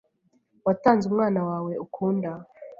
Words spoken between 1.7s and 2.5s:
ukunda